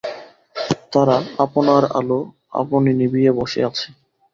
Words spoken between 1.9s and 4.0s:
আলো আপনি নিবিয়ে বসে আছে।